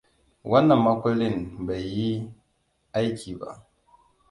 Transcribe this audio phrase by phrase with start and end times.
[0.51, 2.09] Wannan makullin bai yi
[2.99, 3.49] aiki ba.